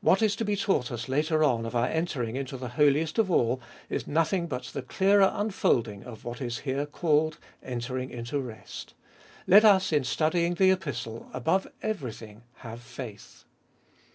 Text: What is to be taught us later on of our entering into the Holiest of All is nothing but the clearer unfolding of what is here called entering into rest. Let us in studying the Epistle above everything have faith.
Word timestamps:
What 0.00 0.22
is 0.22 0.36
to 0.36 0.44
be 0.46 0.56
taught 0.56 0.90
us 0.90 1.06
later 1.06 1.44
on 1.44 1.66
of 1.66 1.76
our 1.76 1.84
entering 1.88 2.34
into 2.34 2.56
the 2.56 2.70
Holiest 2.80 3.18
of 3.18 3.30
All 3.30 3.60
is 3.90 4.06
nothing 4.06 4.46
but 4.46 4.62
the 4.72 4.80
clearer 4.80 5.30
unfolding 5.34 6.02
of 6.02 6.24
what 6.24 6.40
is 6.40 6.60
here 6.60 6.86
called 6.86 7.36
entering 7.62 8.08
into 8.08 8.40
rest. 8.40 8.94
Let 9.46 9.66
us 9.66 9.92
in 9.92 10.04
studying 10.04 10.54
the 10.54 10.70
Epistle 10.70 11.28
above 11.34 11.68
everything 11.82 12.44
have 12.60 12.80
faith. 12.80 13.44